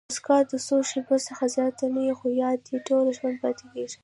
[0.09, 3.97] مسکا د څو شېبو څخه زیاته نه يي؛ خو یاد ئې ټوله ژوند پاتېږي.